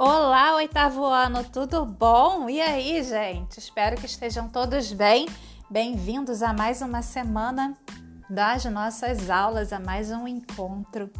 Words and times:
Olá, 0.00 0.54
oitavo 0.54 1.04
ano, 1.04 1.42
tudo 1.42 1.84
bom? 1.84 2.48
E 2.48 2.60
aí, 2.60 3.02
gente? 3.02 3.58
Espero 3.58 3.96
que 3.96 4.06
estejam 4.06 4.48
todos 4.48 4.92
bem. 4.92 5.26
Bem-vindos 5.68 6.40
a 6.40 6.52
mais 6.52 6.80
uma 6.80 7.02
semana 7.02 7.76
das 8.30 8.64
nossas 8.66 9.28
aulas, 9.28 9.72
a 9.72 9.80
mais 9.80 10.12
um 10.12 10.28
encontro. 10.28 11.10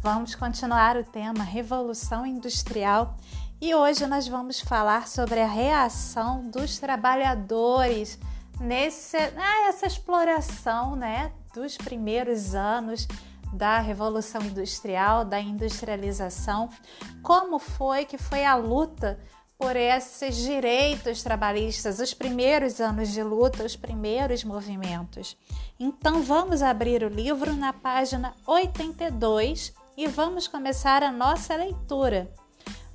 Vamos 0.00 0.34
continuar 0.34 0.96
o 0.96 1.04
tema 1.04 1.44
Revolução 1.44 2.24
Industrial 2.24 3.14
e 3.60 3.74
hoje 3.74 4.06
nós 4.06 4.26
vamos 4.26 4.58
falar 4.58 5.06
sobre 5.06 5.40
a 5.40 5.46
reação 5.46 6.48
dos 6.48 6.78
trabalhadores 6.78 8.18
nesse, 8.58 9.18
nessa 9.32 9.86
exploração 9.86 10.96
né, 10.96 11.30
dos 11.52 11.76
primeiros 11.76 12.54
anos 12.54 13.06
da 13.54 13.78
Revolução 13.78 14.42
Industrial, 14.42 15.24
da 15.24 15.40
industrialização, 15.40 16.68
como 17.22 17.58
foi 17.58 18.04
que 18.04 18.18
foi 18.18 18.44
a 18.44 18.54
luta 18.54 19.18
por 19.58 19.76
esses 19.76 20.36
direitos 20.36 21.22
trabalhistas, 21.22 21.98
os 21.98 22.12
primeiros 22.12 22.80
anos 22.80 23.10
de 23.10 23.22
luta, 23.22 23.64
os 23.64 23.76
primeiros 23.76 24.44
movimentos. 24.44 25.36
Então 25.78 26.22
vamos 26.22 26.60
abrir 26.60 27.02
o 27.02 27.08
livro 27.08 27.54
na 27.54 27.72
página 27.72 28.34
82 28.46 29.72
e 29.96 30.06
vamos 30.08 30.48
começar 30.48 31.02
a 31.02 31.12
nossa 31.12 31.54
leitura. 31.54 32.30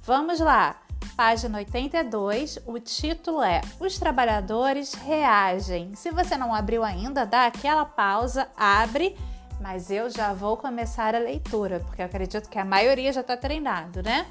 Vamos 0.04 0.40
lá. 0.40 0.82
Página 1.16 1.58
82, 1.58 2.60
o 2.66 2.80
título 2.80 3.42
é 3.42 3.62
Os 3.80 3.98
Trabalhadores 3.98 4.94
Reagem. 4.94 5.94
Se 5.96 6.12
você 6.12 6.38
não 6.38 6.54
abriu 6.54 6.84
ainda, 6.84 7.26
dá 7.26 7.46
aquela 7.46 7.86
pausa, 7.86 8.50
abre 8.56 9.18
mas 9.60 9.92
eu 9.92 10.10
já 10.10 10.34
vou 10.34 10.56
começar 10.56 11.14
a 11.14 11.20
leitura, 11.20 11.80
porque 11.82 12.02
eu 12.02 12.06
acredito 12.06 12.50
que 12.50 12.58
a 12.58 12.66
maioria 12.66 13.12
já 13.12 13.22
está 13.22 13.36
treinado, 13.36 14.02
né? 14.02 14.26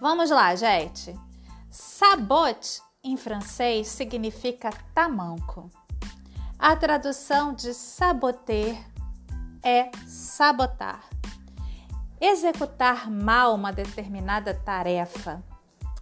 Vamos 0.00 0.30
lá, 0.30 0.54
gente. 0.54 1.18
Sabote 1.70 2.82
em 3.02 3.16
francês 3.16 3.88
significa 3.88 4.70
tamanco. 4.94 5.70
A 6.58 6.76
tradução 6.76 7.54
de 7.54 7.72
saboter 7.72 8.78
é 9.62 9.90
sabotar. 10.06 11.04
Executar 12.20 13.10
mal 13.10 13.54
uma 13.54 13.72
determinada 13.72 14.54
tarefa. 14.54 15.42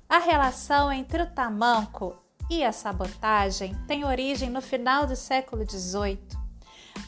A 0.08 0.18
relação 0.18 0.92
entre 0.92 1.22
o 1.22 1.30
tamanco 1.30 2.16
e 2.50 2.64
a 2.64 2.72
sabotagem 2.72 3.74
tem 3.86 4.04
origem 4.04 4.50
no 4.50 4.60
final 4.60 5.06
do 5.06 5.14
século 5.14 5.64
XVIII 5.64 6.39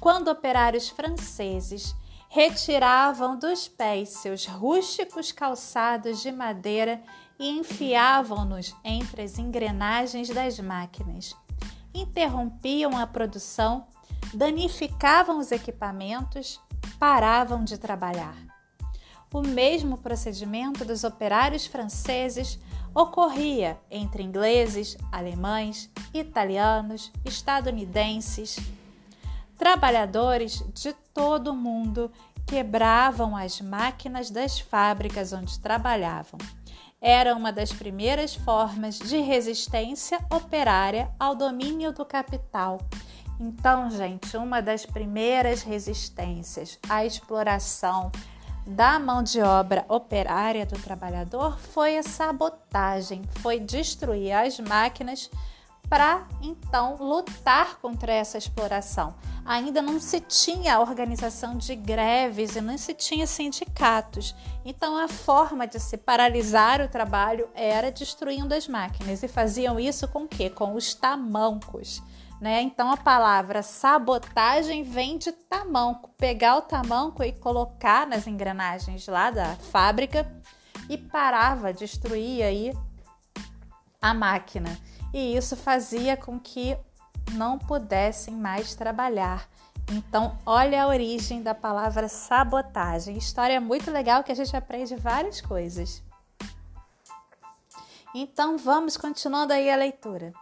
quando 0.02 0.32
operários 0.32 0.88
franceses 0.88 1.94
retiravam 2.28 3.38
dos 3.38 3.68
pés 3.68 4.08
seus 4.08 4.46
rústicos 4.46 5.30
calçados 5.30 6.20
de 6.20 6.32
madeira 6.32 7.00
e 7.38 7.48
enfiavam-nos 7.48 8.74
entre 8.82 9.22
as 9.22 9.38
engrenagens 9.38 10.28
das 10.28 10.58
máquinas. 10.58 11.36
Interrompiam 11.94 12.98
a 12.98 13.06
produção, 13.06 13.86
danificavam 14.34 15.38
os 15.38 15.52
equipamentos, 15.52 16.60
paravam 16.98 17.62
de 17.62 17.78
trabalhar. 17.78 18.36
O 19.32 19.40
mesmo 19.40 19.96
procedimento 19.96 20.84
dos 20.84 21.04
operários 21.04 21.64
franceses 21.64 22.58
ocorria 22.92 23.78
entre 23.88 24.24
ingleses, 24.24 24.96
alemães, 25.12 25.88
italianos, 26.12 27.12
estadunidenses, 27.24 28.58
Trabalhadores 29.62 30.60
de 30.74 30.92
todo 31.14 31.52
o 31.52 31.56
mundo 31.56 32.10
quebravam 32.48 33.36
as 33.36 33.60
máquinas 33.60 34.28
das 34.28 34.58
fábricas 34.58 35.32
onde 35.32 35.56
trabalhavam. 35.60 36.40
Era 37.00 37.32
uma 37.36 37.52
das 37.52 37.72
primeiras 37.72 38.34
formas 38.34 38.98
de 38.98 39.18
resistência 39.20 40.18
operária 40.28 41.12
ao 41.16 41.36
domínio 41.36 41.92
do 41.92 42.04
capital. 42.04 42.80
Então, 43.38 43.88
gente, 43.88 44.36
uma 44.36 44.60
das 44.60 44.84
primeiras 44.84 45.62
resistências 45.62 46.76
à 46.88 47.06
exploração 47.06 48.10
da 48.66 48.98
mão 48.98 49.22
de 49.22 49.40
obra 49.40 49.84
operária 49.88 50.66
do 50.66 50.76
trabalhador 50.80 51.56
foi 51.56 51.96
a 51.96 52.02
sabotagem, 52.02 53.22
foi 53.36 53.60
destruir 53.60 54.32
as 54.32 54.58
máquinas 54.58 55.30
para 55.92 56.26
então 56.40 56.96
lutar 56.98 57.76
contra 57.76 58.10
essa 58.10 58.38
exploração. 58.38 59.14
Ainda 59.44 59.82
não 59.82 60.00
se 60.00 60.20
tinha 60.20 60.80
organização 60.80 61.58
de 61.58 61.76
greves 61.76 62.56
e 62.56 62.62
não 62.62 62.78
se 62.78 62.94
tinha 62.94 63.26
sindicatos. 63.26 64.34
Então 64.64 64.96
a 64.96 65.06
forma 65.06 65.66
de 65.66 65.78
se 65.78 65.98
paralisar 65.98 66.80
o 66.80 66.88
trabalho 66.88 67.46
era 67.54 67.92
destruindo 67.92 68.54
as 68.54 68.66
máquinas 68.66 69.22
e 69.22 69.28
faziam 69.28 69.78
isso 69.78 70.08
com 70.08 70.26
que? 70.26 70.48
Com 70.48 70.74
os 70.76 70.94
tamancos. 70.94 72.02
Né? 72.40 72.62
Então 72.62 72.90
a 72.90 72.96
palavra 72.96 73.62
sabotagem 73.62 74.82
vem 74.82 75.18
de 75.18 75.30
tamanco, 75.30 76.08
pegar 76.16 76.56
o 76.56 76.62
tamanco 76.62 77.22
e 77.22 77.32
colocar 77.32 78.06
nas 78.06 78.26
engrenagens 78.26 79.06
lá 79.08 79.30
da 79.30 79.56
fábrica 79.56 80.26
e 80.88 80.96
parava, 80.96 81.70
destruía 81.70 82.46
aí 82.46 82.72
a 84.00 84.14
máquina 84.14 84.70
e 85.12 85.36
isso 85.36 85.56
fazia 85.56 86.16
com 86.16 86.38
que 86.38 86.76
não 87.32 87.58
pudessem 87.58 88.34
mais 88.34 88.74
trabalhar. 88.74 89.48
Então, 89.90 90.38
olha 90.46 90.82
a 90.82 90.86
origem 90.86 91.42
da 91.42 91.54
palavra 91.54 92.08
sabotagem. 92.08 93.16
História 93.16 93.60
muito 93.60 93.90
legal 93.90 94.22
que 94.24 94.32
a 94.32 94.34
gente 94.34 94.56
aprende 94.56 94.96
várias 94.96 95.40
coisas. 95.40 96.02
Então, 98.14 98.58
vamos 98.58 98.96
continuando 98.96 99.52
aí 99.52 99.70
a 99.70 99.76
leitura. 99.76 100.32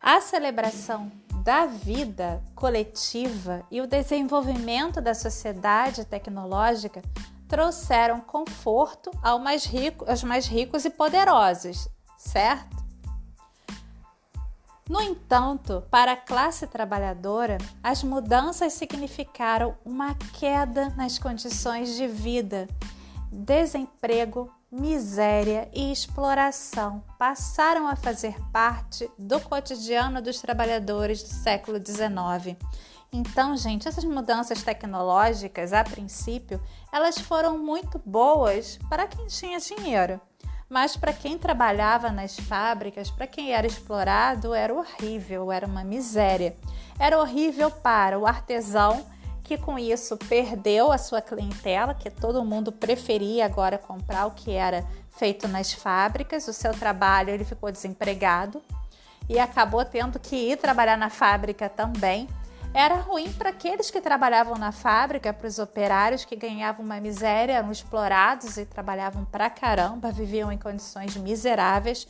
A 0.00 0.20
celebração 0.20 1.10
da 1.42 1.66
vida 1.66 2.42
coletiva 2.54 3.64
e 3.70 3.80
o 3.80 3.86
desenvolvimento 3.86 5.00
da 5.00 5.14
sociedade 5.14 6.04
tecnológica 6.04 7.02
trouxeram 7.48 8.20
conforto 8.20 9.10
ao 9.22 9.38
mais 9.38 9.64
rico, 9.64 10.08
aos 10.08 10.24
mais 10.24 10.46
ricos 10.46 10.84
e 10.84 10.90
poderosos, 10.90 11.88
certo? 12.16 12.73
No 14.88 15.00
entanto, 15.00 15.82
para 15.90 16.12
a 16.12 16.16
classe 16.16 16.66
trabalhadora, 16.66 17.56
as 17.82 18.02
mudanças 18.02 18.74
significaram 18.74 19.74
uma 19.82 20.14
queda 20.38 20.90
nas 20.90 21.18
condições 21.18 21.96
de 21.96 22.06
vida. 22.06 22.68
Desemprego, 23.32 24.52
miséria 24.70 25.70
e 25.72 25.90
exploração 25.90 27.02
passaram 27.18 27.88
a 27.88 27.96
fazer 27.96 28.36
parte 28.52 29.10
do 29.18 29.40
cotidiano 29.40 30.20
dos 30.20 30.40
trabalhadores 30.40 31.22
do 31.22 31.30
século 31.30 31.78
XIX. 31.78 32.56
Então, 33.10 33.56
gente, 33.56 33.88
essas 33.88 34.04
mudanças 34.04 34.62
tecnológicas, 34.62 35.72
a 35.72 35.82
princípio, 35.82 36.60
elas 36.92 37.16
foram 37.18 37.56
muito 37.56 37.98
boas 38.04 38.78
para 38.90 39.06
quem 39.06 39.26
tinha 39.28 39.58
dinheiro. 39.60 40.20
Mas 40.68 40.96
para 40.96 41.12
quem 41.12 41.38
trabalhava 41.38 42.10
nas 42.10 42.36
fábricas, 42.38 43.10
para 43.10 43.26
quem 43.26 43.52
era 43.52 43.66
explorado, 43.66 44.54
era 44.54 44.72
horrível, 44.74 45.52
era 45.52 45.66
uma 45.66 45.84
miséria. 45.84 46.56
Era 46.98 47.18
horrível 47.20 47.70
para 47.70 48.18
o 48.18 48.26
artesão, 48.26 49.04
que 49.42 49.58
com 49.58 49.78
isso 49.78 50.16
perdeu 50.16 50.90
a 50.90 50.96
sua 50.96 51.20
clientela, 51.20 51.94
que 51.94 52.10
todo 52.10 52.44
mundo 52.44 52.72
preferia 52.72 53.44
agora 53.44 53.76
comprar 53.76 54.26
o 54.26 54.30
que 54.30 54.52
era 54.52 54.86
feito 55.10 55.46
nas 55.46 55.72
fábricas. 55.72 56.48
O 56.48 56.52
seu 56.52 56.72
trabalho 56.72 57.30
ele 57.30 57.44
ficou 57.44 57.70
desempregado 57.70 58.62
e 59.28 59.38
acabou 59.38 59.84
tendo 59.84 60.18
que 60.18 60.34
ir 60.34 60.56
trabalhar 60.56 60.96
na 60.96 61.10
fábrica 61.10 61.68
também 61.68 62.26
era 62.74 62.96
ruim 62.96 63.32
para 63.32 63.50
aqueles 63.50 63.88
que 63.88 64.00
trabalhavam 64.00 64.56
na 64.56 64.72
fábrica, 64.72 65.32
para 65.32 65.46
os 65.46 65.60
operários 65.60 66.24
que 66.24 66.34
ganhavam 66.34 66.84
uma 66.84 67.00
miséria, 67.00 67.52
eram 67.52 67.70
explorados 67.70 68.56
e 68.56 68.66
trabalhavam 68.66 69.24
pra 69.24 69.48
caramba, 69.48 70.10
viviam 70.10 70.50
em 70.50 70.58
condições 70.58 71.16
miseráveis. 71.16 72.08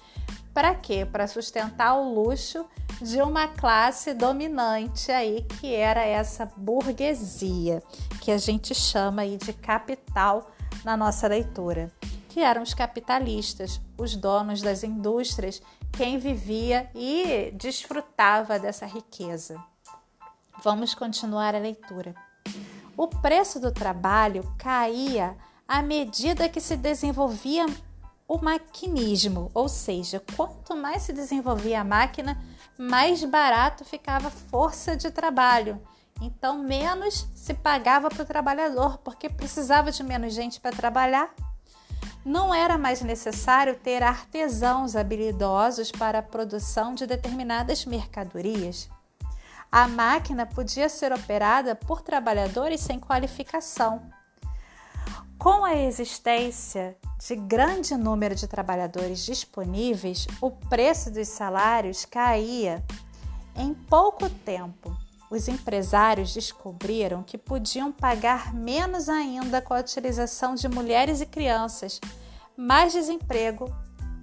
Para 0.54 0.74
quê? 0.74 1.04
Para 1.04 1.26
sustentar 1.26 1.94
o 1.94 2.14
luxo 2.14 2.64
de 3.02 3.20
uma 3.20 3.46
classe 3.46 4.14
dominante 4.14 5.12
aí, 5.12 5.42
que 5.60 5.74
era 5.74 6.02
essa 6.02 6.50
burguesia, 6.56 7.82
que 8.22 8.30
a 8.30 8.38
gente 8.38 8.74
chama 8.74 9.20
aí 9.20 9.36
de 9.36 9.52
capital 9.52 10.50
na 10.82 10.96
nossa 10.96 11.28
leitura, 11.28 11.92
que 12.30 12.40
eram 12.40 12.62
os 12.62 12.72
capitalistas, 12.72 13.78
os 13.98 14.16
donos 14.16 14.62
das 14.62 14.82
indústrias, 14.82 15.60
quem 15.92 16.18
vivia 16.18 16.88
e 16.94 17.50
desfrutava 17.54 18.58
dessa 18.58 18.86
riqueza. 18.86 19.62
Vamos 20.62 20.94
continuar 20.94 21.54
a 21.54 21.58
leitura. 21.58 22.14
O 22.96 23.08
preço 23.08 23.58
do 23.58 23.72
trabalho 23.72 24.54
caía 24.56 25.36
à 25.66 25.82
medida 25.82 26.48
que 26.48 26.60
se 26.60 26.76
desenvolvia 26.76 27.66
o 28.26 28.38
maquinismo, 28.38 29.50
ou 29.52 29.68
seja, 29.68 30.22
quanto 30.36 30.74
mais 30.74 31.02
se 31.02 31.12
desenvolvia 31.12 31.80
a 31.80 31.84
máquina, 31.84 32.42
mais 32.78 33.22
barato 33.24 33.84
ficava 33.84 34.28
a 34.28 34.30
força 34.30 34.96
de 34.96 35.10
trabalho. 35.10 35.80
Então, 36.20 36.62
menos 36.62 37.26
se 37.34 37.52
pagava 37.52 38.08
para 38.08 38.22
o 38.22 38.26
trabalhador, 38.26 38.98
porque 38.98 39.28
precisava 39.28 39.90
de 39.90 40.02
menos 40.02 40.32
gente 40.32 40.60
para 40.60 40.74
trabalhar. 40.74 41.34
não 42.24 42.54
era 42.54 42.78
mais 42.78 43.02
necessário 43.02 43.76
ter 43.76 44.02
artesãos 44.02 44.96
habilidosos 44.96 45.92
para 45.92 46.20
a 46.20 46.22
produção 46.22 46.94
de 46.94 47.06
determinadas 47.06 47.84
mercadorias. 47.84 48.88
A 49.76 49.88
máquina 49.88 50.46
podia 50.46 50.88
ser 50.88 51.12
operada 51.12 51.74
por 51.74 52.00
trabalhadores 52.00 52.80
sem 52.80 53.00
qualificação. 53.00 54.08
Com 55.36 55.64
a 55.64 55.74
existência 55.74 56.96
de 57.18 57.34
grande 57.34 57.96
número 57.96 58.36
de 58.36 58.46
trabalhadores 58.46 59.26
disponíveis, 59.26 60.28
o 60.40 60.52
preço 60.52 61.10
dos 61.10 61.26
salários 61.26 62.04
caía 62.04 62.84
em 63.56 63.74
pouco 63.74 64.30
tempo 64.30 64.96
os 65.28 65.48
empresários 65.48 66.32
descobriram 66.32 67.24
que 67.24 67.36
podiam 67.36 67.90
pagar 67.90 68.54
menos 68.54 69.08
ainda 69.08 69.60
com 69.60 69.74
a 69.74 69.80
utilização 69.80 70.54
de 70.54 70.68
mulheres 70.68 71.20
e 71.20 71.26
crianças, 71.26 72.00
mais 72.56 72.92
desemprego 72.92 73.74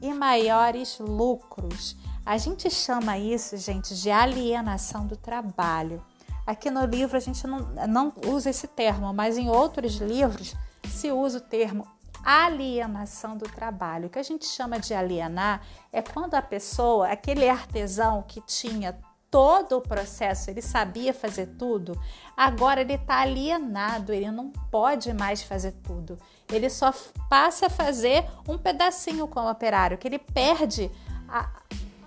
e 0.02 0.14
maiores 0.14 0.98
lucros. 0.98 1.98
A 2.32 2.38
gente 2.38 2.70
chama 2.70 3.18
isso, 3.18 3.58
gente, 3.58 3.94
de 3.94 4.10
alienação 4.10 5.06
do 5.06 5.18
trabalho. 5.18 6.02
Aqui 6.48 6.72
no 6.72 6.86
livro 6.86 7.18
a 7.18 7.20
gente 7.20 7.46
não, 7.46 7.60
não 7.90 8.14
usa 8.26 8.50
esse 8.50 8.68
termo, 8.68 9.14
mas 9.14 9.38
em 9.38 9.50
outros 9.50 9.96
livros 9.96 10.56
se 10.88 11.12
usa 11.12 11.40
o 11.40 11.42
termo 11.42 11.86
alienação 12.24 13.36
do 13.36 13.50
trabalho. 13.50 14.08
O 14.08 14.10
que 14.10 14.18
a 14.18 14.24
gente 14.24 14.46
chama 14.46 14.80
de 14.80 14.94
alienar 14.94 15.62
é 15.92 16.02
quando 16.02 16.36
a 16.36 16.42
pessoa, 16.42 17.10
aquele 17.10 17.50
artesão 17.50 18.24
que 18.26 18.40
tinha 18.40 18.98
todo 19.30 19.80
o 19.80 19.82
processo, 19.82 20.50
ele 20.50 20.62
sabia 20.62 21.14
fazer 21.14 21.48
tudo, 21.60 22.02
agora 22.38 22.80
ele 22.80 22.94
está 22.94 23.20
alienado, 23.20 24.14
ele 24.14 24.32
não 24.32 24.52
pode 24.72 25.12
mais 25.14 25.44
fazer 25.44 25.74
tudo. 25.84 26.18
Ele 26.50 26.70
só 26.70 26.94
passa 27.30 27.66
a 27.66 27.70
fazer 27.70 28.26
um 28.48 28.58
pedacinho 28.58 29.28
com 29.28 29.42
o 29.42 29.52
operário, 29.52 29.98
que 29.98 30.08
ele 30.08 30.20
perde 30.20 30.90
a, 31.28 31.50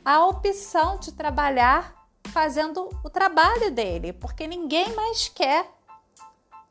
a 0.04 0.26
opção 0.26 0.98
de 0.98 1.12
trabalhar 1.12 1.94
fazendo 2.28 2.88
o 3.02 3.10
trabalho 3.10 3.70
dele, 3.70 4.12
porque 4.12 4.46
ninguém 4.46 4.94
mais 4.94 5.28
quer 5.28 5.70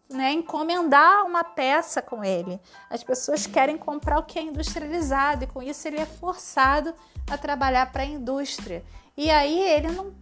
né, 0.10 0.32
encomendar 0.32 1.26
uma 1.26 1.44
peça 1.44 2.02
com 2.02 2.24
ele. 2.24 2.60
As 2.90 3.04
pessoas 3.04 3.48
querem 3.48 3.78
comprar 3.78 4.20
o 4.20 4.24
que 4.24 4.38
é 4.38 4.42
industrializado 4.42 5.44
e 5.44 5.48
com 5.48 5.62
isso 5.62 5.88
ele 5.88 6.00
é 6.00 6.06
forçado 6.06 6.94
a 7.30 7.38
trabalhar 7.38 7.92
para 7.92 8.04
a 8.04 8.06
indústria. 8.06 8.84
E 9.18 9.30
aí 9.30 9.60
ele 9.60 9.92
não 9.92 10.14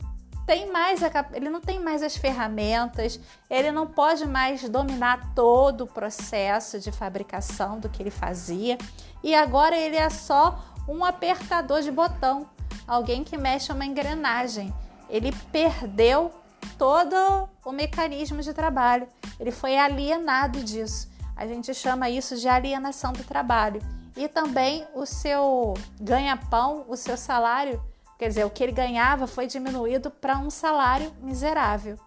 tem 0.45 0.71
mais 0.71 1.03
a, 1.03 1.09
ele 1.33 1.49
não 1.49 1.61
tem 1.61 1.79
mais 1.79 2.01
as 2.01 2.15
ferramentas, 2.15 3.19
ele 3.49 3.71
não 3.71 3.87
pode 3.87 4.25
mais 4.25 4.67
dominar 4.67 5.33
todo 5.33 5.85
o 5.85 5.87
processo 5.87 6.79
de 6.79 6.91
fabricação 6.91 7.79
do 7.79 7.89
que 7.89 8.01
ele 8.01 8.11
fazia 8.11 8.77
e 9.23 9.35
agora 9.35 9.77
ele 9.77 9.95
é 9.95 10.09
só 10.09 10.59
um 10.87 11.05
apertador 11.05 11.81
de 11.81 11.91
botão, 11.91 12.49
alguém 12.87 13.23
que 13.23 13.37
mexe 13.37 13.71
uma 13.71 13.85
engrenagem. 13.85 14.73
Ele 15.09 15.31
perdeu 15.51 16.31
todo 16.77 17.49
o 17.65 17.71
mecanismo 17.71 18.41
de 18.41 18.53
trabalho, 18.53 19.07
ele 19.39 19.51
foi 19.51 19.77
alienado 19.77 20.63
disso. 20.63 21.09
A 21.35 21.47
gente 21.47 21.73
chama 21.73 22.09
isso 22.09 22.37
de 22.37 22.47
alienação 22.47 23.13
do 23.13 23.23
trabalho. 23.23 23.81
E 24.15 24.27
também 24.27 24.85
o 24.93 25.05
seu 25.05 25.73
ganha-pão, 25.99 26.85
o 26.87 26.97
seu 26.97 27.15
salário 27.17 27.81
Quer 28.21 28.27
dizer, 28.27 28.45
o 28.45 28.51
que 28.51 28.61
ele 28.61 28.71
ganhava 28.71 29.25
foi 29.25 29.47
diminuído 29.47 30.11
para 30.11 30.37
um 30.37 30.51
salário 30.51 31.11
miserável. 31.23 31.97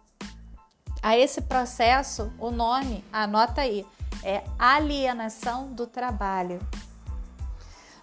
A 1.02 1.18
esse 1.18 1.40
processo, 1.40 2.32
o 2.38 2.52
nome, 2.52 3.04
anota 3.12 3.62
aí, 3.62 3.84
é 4.22 4.44
alienação 4.56 5.72
do 5.72 5.88
trabalho. 5.88 6.60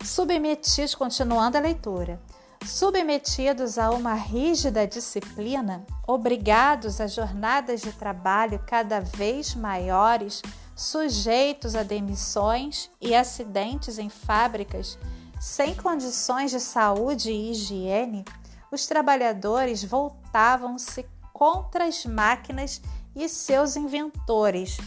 Submetidos, 0.03 0.93
continuando 0.93 1.57
a 1.57 1.61
leitura, 1.61 2.21
submetidos 2.65 3.77
a 3.77 3.89
uma 3.91 4.13
rígida 4.13 4.85
disciplina, 4.87 5.85
obrigados 6.07 7.01
a 7.01 7.07
jornadas 7.07 7.81
de 7.81 7.91
trabalho 7.91 8.63
cada 8.67 8.99
vez 8.99 9.55
maiores, 9.55 10.41
sujeitos 10.75 11.75
a 11.75 11.83
demissões 11.83 12.89
e 12.99 13.13
acidentes 13.15 13.97
em 13.97 14.09
fábricas 14.09 14.97
sem 15.41 15.73
condições 15.73 16.51
de 16.51 16.59
saúde 16.59 17.31
e 17.31 17.49
higiene, 17.49 18.23
os 18.71 18.85
trabalhadores 18.85 19.83
voltavam-se 19.83 21.03
contra 21.33 21.85
as 21.85 22.05
máquinas 22.05 22.79
e 23.15 23.27
seus 23.27 23.75
inventores, 23.75 24.77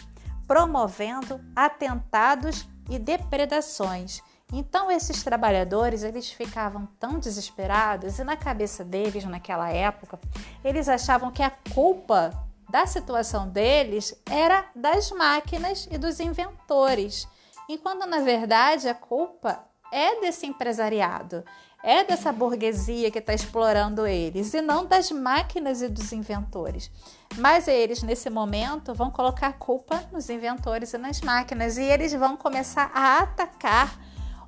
promovendo 0.47 1.41
atentados 1.56 2.69
e 2.88 3.00
depredações. 3.00 4.23
Então 4.52 4.91
esses 4.91 5.23
trabalhadores, 5.23 6.02
eles 6.02 6.31
ficavam 6.31 6.87
tão 6.99 7.19
desesperados 7.19 8.19
e 8.19 8.25
na 8.25 8.37
cabeça 8.37 8.85
deles 8.85 9.25
naquela 9.25 9.70
época, 9.70 10.19
eles 10.62 10.88
achavam 10.88 11.31
que 11.31 11.43
a 11.43 11.50
culpa 11.73 12.32
da 12.69 12.87
situação 12.87 13.49
deles 13.49 14.14
era 14.26 14.64
das 14.75 15.11
máquinas 15.11 15.88
e 15.91 15.99
dos 15.99 16.20
inventores, 16.20 17.29
enquanto 17.69 18.06
na 18.06 18.20
verdade 18.20 18.88
a 18.88 18.94
culpa 18.94 19.64
é 19.93 20.20
desse 20.20 20.46
empresariado, 20.46 21.44
é 21.85 22.02
dessa 22.02 22.32
burguesia 22.32 23.11
que 23.11 23.19
está 23.19 23.35
explorando 23.35 24.06
eles 24.06 24.55
e 24.55 24.61
não 24.61 24.85
das 24.85 25.11
máquinas 25.11 25.82
e 25.82 25.88
dos 25.88 26.12
inventores. 26.12 26.91
Mas 27.37 27.69
eles, 27.69 28.02
nesse 28.02 28.31
momento, 28.31 28.94
vão 28.94 29.11
colocar 29.11 29.49
a 29.49 29.52
culpa 29.52 30.02
nos 30.11 30.31
inventores 30.31 30.94
e 30.94 30.99
nas 30.99 31.20
máquinas 31.20 31.76
e 31.76 31.82
eles 31.82 32.12
vão 32.12 32.37
começar 32.37 32.91
a 32.94 33.19
atacar 33.19 33.96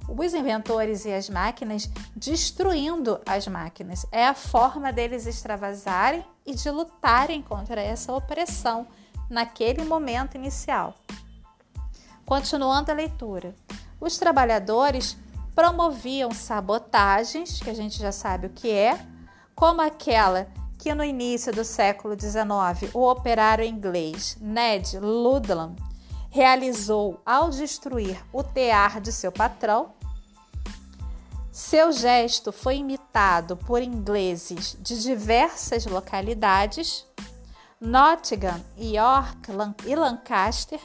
os 0.08 0.34
inventores 0.34 1.04
e 1.04 1.12
as 1.12 1.28
máquinas, 1.28 1.88
destruindo 2.14 3.20
as 3.26 3.46
máquinas. 3.46 4.06
É 4.12 4.26
a 4.26 4.34
forma 4.34 4.92
deles 4.92 5.26
extravasarem 5.26 6.24
e 6.44 6.54
de 6.54 6.70
lutarem 6.70 7.42
contra 7.42 7.80
essa 7.80 8.12
opressão 8.12 8.86
naquele 9.28 9.84
momento 9.84 10.36
inicial. 10.36 10.94
Continuando 12.24 12.90
a 12.90 12.94
leitura. 12.94 13.54
Os 14.00 14.18
trabalhadores 14.18 15.16
promoviam 15.54 16.30
sabotagens, 16.32 17.60
que 17.60 17.70
a 17.70 17.74
gente 17.74 17.98
já 17.98 18.12
sabe 18.12 18.46
o 18.46 18.50
que 18.50 18.70
é, 18.70 18.98
como 19.54 19.80
aquela 19.80 20.48
que 20.78 20.94
no 20.94 21.02
início 21.02 21.52
do 21.52 21.64
século 21.64 22.14
XIX 22.18 22.94
o 22.94 23.10
operário 23.10 23.64
inglês 23.64 24.36
Ned 24.40 24.98
Ludlam 24.98 25.74
realizou 26.30 27.20
ao 27.24 27.48
destruir 27.48 28.22
o 28.32 28.42
tear 28.42 29.00
de 29.00 29.10
seu 29.10 29.32
patrão. 29.32 29.94
Seu 31.56 31.90
gesto 31.90 32.52
foi 32.52 32.76
imitado 32.76 33.56
por 33.56 33.80
ingleses 33.80 34.76
de 34.78 35.02
diversas 35.02 35.86
localidades, 35.86 37.06
Nottingham, 37.80 38.62
York 38.76 39.50
e 39.86 39.96
Lancaster, 39.96 40.78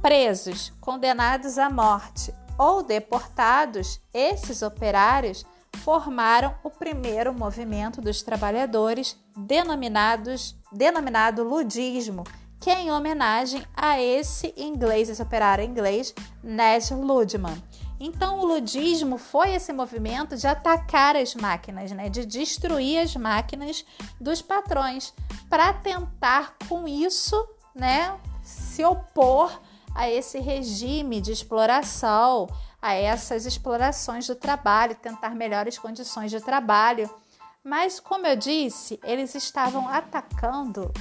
presos, 0.00 0.72
condenados 0.80 1.58
à 1.58 1.68
morte 1.68 2.32
ou 2.56 2.82
deportados, 2.82 4.00
esses 4.14 4.62
operários 4.62 5.44
formaram 5.84 6.54
o 6.64 6.70
primeiro 6.70 7.34
movimento 7.34 8.00
dos 8.00 8.22
trabalhadores 8.22 9.18
denominados, 9.36 10.56
denominado 10.72 11.44
ludismo, 11.44 12.24
que 12.58 12.70
é 12.70 12.80
em 12.80 12.90
homenagem 12.90 13.62
a 13.76 14.00
esse 14.00 14.54
inglês, 14.56 15.10
esse 15.10 15.20
operário 15.20 15.62
inglês, 15.62 16.14
Ned 16.42 16.94
Ludman. 16.94 17.62
Então, 18.00 18.38
o 18.38 18.46
ludismo 18.46 19.18
foi 19.18 19.54
esse 19.54 19.72
movimento 19.72 20.36
de 20.36 20.46
atacar 20.46 21.16
as 21.16 21.34
máquinas, 21.34 21.90
né, 21.90 22.08
de 22.08 22.24
destruir 22.24 23.00
as 23.00 23.16
máquinas 23.16 23.84
dos 24.20 24.40
patrões, 24.40 25.12
para 25.50 25.72
tentar 25.72 26.54
com 26.68 26.86
isso, 26.86 27.36
né, 27.74 28.16
se 28.42 28.84
opor 28.84 29.60
a 29.94 30.08
esse 30.08 30.38
regime 30.38 31.20
de 31.20 31.32
exploração, 31.32 32.48
a 32.80 32.94
essas 32.94 33.44
explorações 33.46 34.28
do 34.28 34.36
trabalho, 34.36 34.94
tentar 34.94 35.34
melhores 35.34 35.76
condições 35.76 36.30
de 36.30 36.40
trabalho. 36.40 37.10
Mas, 37.64 37.98
como 37.98 38.24
eu 38.26 38.36
disse, 38.36 39.00
eles 39.02 39.34
estavam 39.34 39.88
atacando 39.88 40.92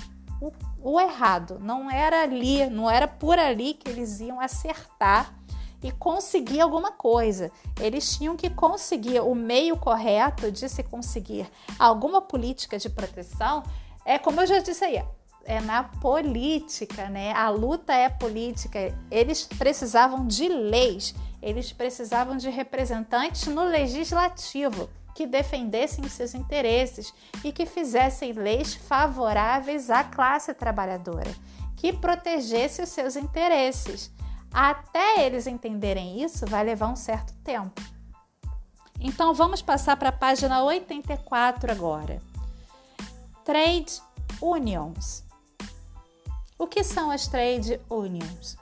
o, 0.41 0.51
o 0.81 0.99
errado. 0.99 1.59
Não 1.59 1.91
era 1.91 2.23
ali, 2.23 2.67
não 2.67 2.89
era 2.89 3.07
por 3.07 3.37
ali 3.37 3.75
que 3.75 3.87
eles 3.87 4.19
iam 4.19 4.41
acertar 4.41 5.36
e 5.83 5.91
conseguir 5.91 6.61
alguma 6.61 6.91
coisa. 6.91 7.51
Eles 7.79 8.17
tinham 8.17 8.35
que 8.35 8.49
conseguir 8.49 9.19
o 9.21 9.35
meio 9.35 9.77
correto 9.77 10.51
de 10.51 10.67
se 10.67 10.83
conseguir 10.83 11.49
alguma 11.77 12.21
política 12.21 12.77
de 12.77 12.89
proteção. 12.89 13.63
É 14.05 14.17
como 14.17 14.41
eu 14.41 14.47
já 14.47 14.59
disse 14.59 14.83
aí, 14.83 15.03
é 15.45 15.61
na 15.61 15.83
política, 15.83 17.09
né? 17.09 17.31
A 17.33 17.49
luta 17.49 17.93
é 17.93 18.09
política. 18.09 18.93
Eles 19.09 19.45
precisavam 19.45 20.27
de 20.27 20.47
leis, 20.47 21.15
eles 21.41 21.71
precisavam 21.71 22.35
de 22.35 22.49
representantes 22.49 23.47
no 23.47 23.63
legislativo 23.63 24.89
que 25.15 25.25
defendessem 25.25 26.05
os 26.05 26.11
seus 26.11 26.35
interesses 26.35 27.11
e 27.43 27.51
que 27.51 27.65
fizessem 27.65 28.33
leis 28.33 28.75
favoráveis 28.75 29.89
à 29.89 30.03
classe 30.03 30.53
trabalhadora, 30.53 31.33
que 31.75 31.91
protegesse 31.91 32.83
os 32.83 32.89
seus 32.89 33.15
interesses. 33.15 34.11
Até 34.51 35.25
eles 35.25 35.47
entenderem 35.47 36.23
isso, 36.23 36.45
vai 36.45 36.63
levar 36.63 36.87
um 36.87 36.95
certo 36.95 37.33
tempo. 37.43 37.81
Então 38.99 39.33
vamos 39.33 39.61
passar 39.61 39.95
para 39.97 40.09
a 40.09 40.13
página 40.13 40.63
84 40.63 41.71
agora. 41.71 42.21
Trade 43.45 44.01
Unions. 44.41 45.23
O 46.57 46.65
que 46.65 46.83
são 46.83 47.11
as 47.11 47.27
trade 47.27 47.79
unions? 47.87 48.57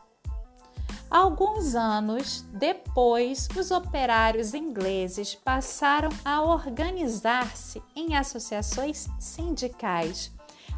Alguns 1.10 1.75
anos 1.75 2.44
depois, 2.51 3.48
os 3.56 3.72
operários 3.72 4.54
ingleses 4.54 5.34
passaram 5.34 6.10
a 6.25 6.42
organizar-se 6.42 7.82
em 7.96 8.18
associações 8.18 9.08
sindicais, 9.18 10.30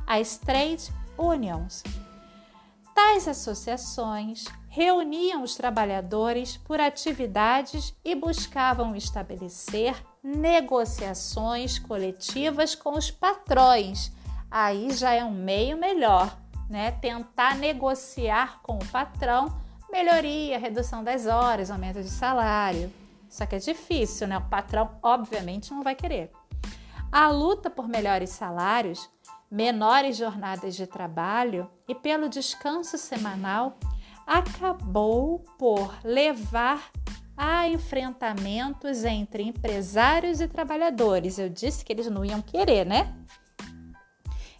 as 0.05 0.37
trade 0.37 0.93
unions. 1.17 1.81
Tais 2.93 3.27
associações 3.27 4.45
reuniam 4.77 5.41
os 5.41 5.55
trabalhadores 5.55 6.55
por 6.55 6.79
atividades 6.79 7.96
e 8.05 8.13
buscavam 8.13 8.96
estabelecer 8.96 9.96
negociações 10.22 11.79
coletivas 11.79 12.75
com 12.75 12.91
os 12.91 13.10
patrões. 13.10 14.12
Aí 14.51 14.91
já 14.93 15.13
é 15.13 15.24
um 15.24 15.34
meio 15.34 15.79
melhor, 15.79 16.38
né? 16.69 16.91
Tentar 16.91 17.55
negociar 17.55 18.60
com 18.62 18.75
o 18.75 18.88
patrão 18.89 19.60
melhoria, 19.91 20.60
redução 20.60 21.03
das 21.03 21.25
horas, 21.25 21.72
aumento 21.72 22.03
de 22.03 22.10
salário. 22.10 22.93
Só 23.27 23.48
que 23.48 23.55
é 23.55 23.60
difícil, 23.60 24.27
né? 24.27 24.38
O 24.38 24.48
patrão, 24.48 24.91
obviamente, 25.01 25.72
não 25.72 25.81
vai 25.81 25.96
querer. 25.96 26.31
A 27.12 27.29
luta 27.29 27.67
por 27.67 27.88
melhores 27.88 28.29
salários, 28.29 29.10
menores 29.50 30.17
jornadas 30.17 30.75
de 30.75 30.86
trabalho 30.86 31.67
e 31.88 31.96
pelo 31.96 32.29
descanso 32.29 32.96
semanal 32.96 33.75
acabou 34.27 35.39
por 35.57 35.98
levar 36.03 36.91
a 37.38 37.69
enfrentamentos 37.69 39.05
entre 39.05 39.43
empresários 39.43 40.41
e 40.41 40.48
trabalhadores. 40.48 41.39
Eu 41.39 41.48
disse 41.48 41.86
que 41.86 41.93
eles 41.93 42.07
não 42.07 42.25
iam 42.25 42.41
querer, 42.41 42.86
né? 42.86 43.15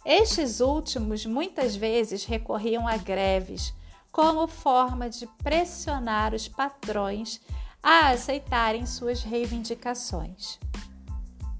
Estes 0.06 0.60
últimos 0.60 1.26
muitas 1.26 1.76
vezes 1.76 2.24
recorriam 2.24 2.88
a 2.88 2.96
greves 2.96 3.74
como 4.10 4.48
forma 4.48 5.10
de 5.10 5.26
pressionar 5.42 6.32
os 6.32 6.48
patrões 6.48 7.40
a 7.82 8.08
aceitarem 8.08 8.86
suas 8.86 9.22
reivindicações. 9.22 10.58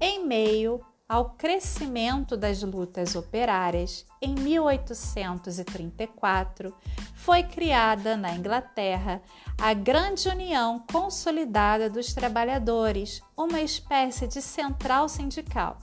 Em 0.01 0.25
meio 0.25 0.83
ao 1.09 1.31
crescimento 1.31 2.37
das 2.37 2.61
lutas 2.61 3.15
operárias, 3.15 4.05
em 4.21 4.35
1834 4.35 6.71
foi 7.15 7.41
criada 7.41 8.15
na 8.15 8.35
Inglaterra 8.35 9.19
a 9.59 9.73
Grande 9.73 10.29
União 10.29 10.85
Consolidada 10.91 11.89
dos 11.89 12.13
Trabalhadores, 12.13 13.23
uma 13.35 13.59
espécie 13.59 14.27
de 14.27 14.39
central 14.39 15.09
sindical 15.09 15.79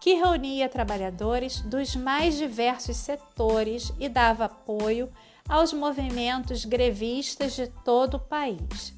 que 0.00 0.14
reunia 0.14 0.70
trabalhadores 0.70 1.60
dos 1.60 1.94
mais 1.96 2.36
diversos 2.36 2.96
setores 2.96 3.92
e 3.98 4.08
dava 4.08 4.46
apoio 4.46 5.10
aos 5.48 5.72
movimentos 5.72 6.64
grevistas 6.64 7.54
de 7.56 7.66
todo 7.84 8.14
o 8.14 8.20
país. 8.20 8.94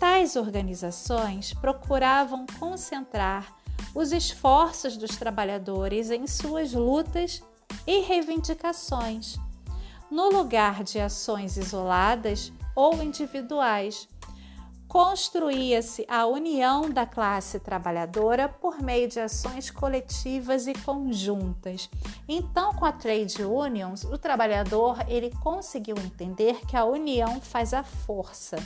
Tais 0.00 0.34
organizações 0.34 1.52
procuravam 1.54 2.44
concentrar 2.58 3.61
os 3.94 4.12
esforços 4.12 4.96
dos 4.96 5.16
trabalhadores 5.16 6.10
em 6.10 6.26
suas 6.26 6.72
lutas 6.72 7.42
e 7.86 8.00
reivindicações, 8.00 9.36
no 10.10 10.30
lugar 10.30 10.82
de 10.82 11.00
ações 11.00 11.56
isoladas 11.56 12.52
ou 12.74 13.02
individuais. 13.02 14.08
Construía-se 14.88 16.04
a 16.06 16.26
união 16.26 16.90
da 16.90 17.06
classe 17.06 17.58
trabalhadora 17.58 18.46
por 18.46 18.82
meio 18.82 19.08
de 19.08 19.20
ações 19.20 19.70
coletivas 19.70 20.66
e 20.66 20.74
conjuntas. 20.74 21.88
Então, 22.28 22.74
com 22.74 22.84
a 22.84 22.92
trade 22.92 23.42
unions, 23.42 24.04
o 24.04 24.18
trabalhador 24.18 24.98
ele 25.08 25.30
conseguiu 25.42 25.96
entender 25.96 26.60
que 26.66 26.76
a 26.76 26.84
união 26.84 27.40
faz 27.40 27.72
a 27.72 27.82
força, 27.82 28.56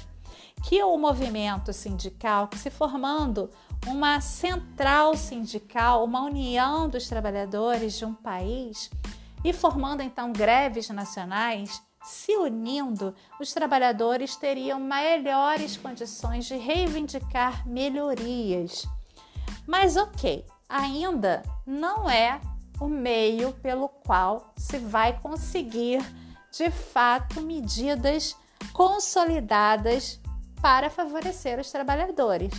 que 0.62 0.82
o 0.82 0.96
movimento 0.96 1.72
sindical, 1.72 2.48
que 2.48 2.58
se 2.58 2.70
formando 2.70 3.50
uma 3.86 4.20
central 4.20 5.16
sindical, 5.16 6.04
uma 6.04 6.22
união 6.22 6.88
dos 6.88 7.08
trabalhadores 7.08 7.94
de 7.94 8.04
um 8.04 8.14
país 8.14 8.90
e 9.44 9.52
formando 9.52 10.02
então 10.02 10.32
greves 10.32 10.88
nacionais, 10.90 11.80
se 12.02 12.36
unindo, 12.36 13.14
os 13.40 13.52
trabalhadores 13.52 14.36
teriam 14.36 14.78
melhores 14.78 15.76
condições 15.76 16.46
de 16.46 16.56
reivindicar 16.56 17.66
melhorias. 17.68 18.86
Mas 19.66 19.96
ok, 19.96 20.44
ainda 20.68 21.42
não 21.66 22.08
é 22.08 22.40
o 22.80 22.88
meio 22.88 23.52
pelo 23.54 23.88
qual 23.88 24.52
se 24.56 24.78
vai 24.78 25.18
conseguir 25.18 26.04
de 26.50 26.70
fato 26.70 27.40
medidas 27.40 28.36
consolidadas 28.72 30.20
para 30.60 30.90
favorecer 30.90 31.58
os 31.58 31.70
trabalhadores. 31.70 32.52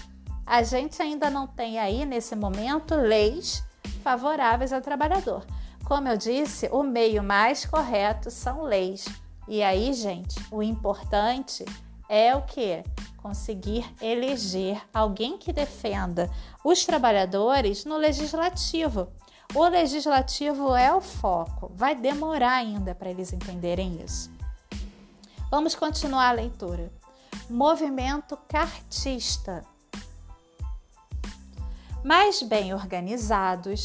A 0.46 0.64
gente 0.64 1.02
ainda 1.02 1.30
não 1.30 1.46
tem 1.46 1.78
aí 1.78 2.06
nesse 2.06 2.36
momento 2.36 2.96
leis 2.96 3.64
favoráveis 4.04 4.72
ao 4.72 4.82
trabalhador. 4.82 5.46
Como 5.84 6.08
eu 6.08 6.18
disse, 6.18 6.70
o 6.72 6.84
meio 6.84 7.24
mais 7.24 7.66
correto 7.66 8.30
são 8.32 8.64
leis. 8.64 9.06
E 9.48 9.64
aí, 9.64 9.94
gente, 9.94 10.36
o 10.52 10.62
importante 10.62 11.64
é 12.10 12.36
o 12.36 12.42
que? 12.42 12.84
Conseguir 13.18 13.86
eleger 14.02 14.82
alguém 14.94 15.38
que 15.38 15.52
defenda 15.52 16.30
os 16.64 16.86
trabalhadores 16.86 17.86
no 17.86 17.98
legislativo. 17.98 19.08
O 19.54 19.66
legislativo 19.68 20.76
é 20.76 20.94
o 20.94 21.00
foco, 21.00 21.72
vai 21.74 21.96
demorar 21.96 22.56
ainda 22.56 22.94
para 22.94 23.10
eles 23.10 23.32
entenderem 23.32 24.02
isso. 24.04 24.30
Vamos 25.50 25.74
continuar 25.74 26.28
a 26.28 26.34
leitura. 26.34 26.92
Movimento 27.50 28.38
cartista 28.48 29.66
mais 32.04 32.42
bem 32.42 32.74
organizados, 32.74 33.84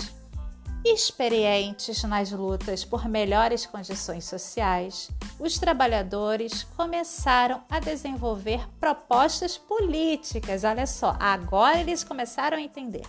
experientes 0.85 2.03
nas 2.05 2.31
lutas 2.31 2.85
por 2.85 3.09
melhores 3.09 3.67
condições 3.67 4.25
sociais, 4.25 5.11
os 5.39 5.59
trabalhadores 5.59 6.65
começaram 6.77 7.63
a 7.71 7.81
desenvolver 7.81 8.69
propostas 8.81 9.57
políticas. 9.57 10.65
Olha 10.65 10.87
só, 10.87 11.17
agora 11.19 11.81
eles 11.81 12.05
começaram 12.05 12.59
a 12.59 12.61
entender. 12.61 13.07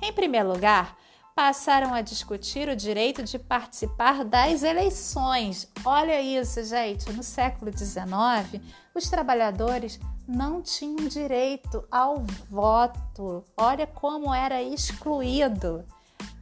Em 0.00 0.12
primeiro 0.12 0.52
lugar, 0.52 0.96
passaram 1.34 1.94
a 1.94 2.00
discutir 2.00 2.68
o 2.68 2.76
direito 2.76 3.22
de 3.22 3.38
participar 3.38 4.24
das 4.24 4.62
eleições. 4.62 5.68
Olha 5.84 6.20
isso, 6.20 6.62
gente, 6.64 7.10
no 7.12 7.22
século 7.22 7.70
XIX, 7.76 8.62
os 8.94 9.08
trabalhadores 9.08 9.98
não 10.26 10.62
tinham 10.62 11.08
direito 11.08 11.84
ao 11.90 12.24
voto. 12.50 13.44
Olha 13.56 13.86
como 13.86 14.32
era 14.32 14.62
excluído, 14.62 15.84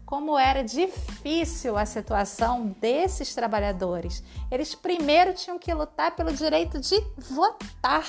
como 0.05 0.37
era 0.37 0.63
difícil 0.63 1.79
a 1.79 1.87
situação 1.87 2.75
desses 2.81 3.35
trabalhadores. 3.35 4.23
Eles 4.51 4.75
primeiro 4.75 5.33
tinham 5.35 5.59
que 5.59 5.73
lutar 5.73 6.17
pelo 6.17 6.33
direito 6.33 6.81
de 6.81 7.01
votar, 7.17 8.05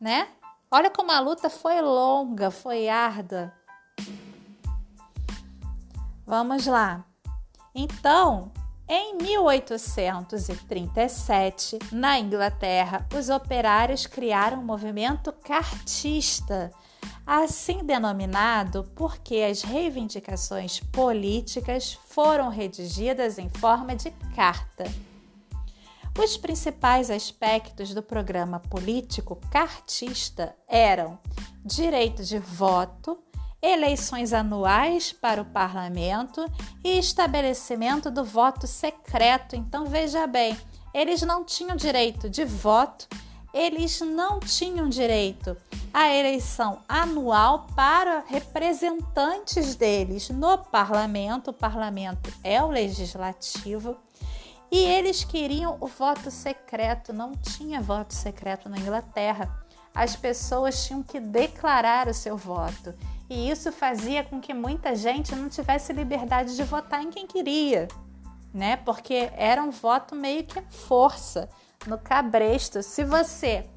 né? 0.00 0.28
Olha 0.70 0.90
como 0.90 1.10
a 1.10 1.20
luta 1.20 1.50
foi 1.50 1.80
longa, 1.80 2.50
foi 2.50 2.88
árdua. 2.88 3.52
Vamos 6.26 6.66
lá. 6.66 7.06
Então, 7.72 8.50
em 8.88 9.16
1837, 9.16 11.78
na 11.92 12.18
Inglaterra, 12.18 13.06
os 13.16 13.28
operários 13.28 14.06
criaram 14.06 14.58
o 14.58 14.60
um 14.60 14.64
movimento 14.64 15.32
cartista, 15.32 16.72
assim 17.24 17.84
denominado 17.84 18.82
porque 18.96 19.36
as 19.36 19.62
reivindicações 19.62 20.80
políticas 20.80 21.96
foram 22.08 22.48
redigidas 22.48 23.38
em 23.38 23.48
forma 23.48 23.94
de 23.94 24.10
carta. 24.34 24.82
Os 26.18 26.36
principais 26.36 27.10
aspectos 27.10 27.92
do 27.92 28.02
programa 28.02 28.58
político 28.58 29.36
cartista 29.50 30.56
eram 30.66 31.18
direito 31.64 32.24
de 32.24 32.38
voto, 32.38 33.18
eleições 33.66 34.32
anuais 34.32 35.12
para 35.12 35.42
o 35.42 35.44
parlamento 35.44 36.44
e 36.84 36.98
estabelecimento 36.98 38.10
do 38.10 38.24
voto 38.24 38.66
secreto. 38.66 39.56
Então 39.56 39.86
veja 39.86 40.26
bem, 40.26 40.56
eles 40.94 41.22
não 41.22 41.44
tinham 41.44 41.76
direito 41.76 42.30
de 42.30 42.44
voto, 42.44 43.08
eles 43.52 44.00
não 44.00 44.38
tinham 44.38 44.88
direito 44.88 45.56
à 45.92 46.14
eleição 46.14 46.78
anual 46.88 47.66
para 47.74 48.24
representantes 48.26 49.74
deles 49.74 50.30
no 50.30 50.58
parlamento. 50.58 51.50
O 51.50 51.54
parlamento 51.54 52.32
é 52.44 52.62
o 52.62 52.68
legislativo. 52.68 53.96
E 54.70 54.78
eles 54.78 55.24
queriam 55.24 55.76
o 55.80 55.86
voto 55.86 56.30
secreto, 56.30 57.12
não 57.12 57.32
tinha 57.32 57.80
voto 57.80 58.12
secreto 58.14 58.68
na 58.68 58.78
Inglaterra. 58.78 59.64
As 59.94 60.14
pessoas 60.14 60.84
tinham 60.84 61.02
que 61.02 61.18
declarar 61.18 62.08
o 62.08 62.14
seu 62.14 62.36
voto. 62.36 62.92
E 63.28 63.50
isso 63.50 63.72
fazia 63.72 64.22
com 64.22 64.40
que 64.40 64.54
muita 64.54 64.94
gente 64.94 65.34
não 65.34 65.48
tivesse 65.48 65.92
liberdade 65.92 66.54
de 66.54 66.62
votar 66.62 67.02
em 67.02 67.10
quem 67.10 67.26
queria, 67.26 67.88
né? 68.54 68.76
Porque 68.76 69.30
era 69.36 69.62
um 69.62 69.70
voto 69.70 70.14
meio 70.14 70.44
que 70.44 70.60
força, 70.70 71.48
no 71.86 71.98
cabresto. 71.98 72.82
Se 72.82 73.04
você 73.04 73.68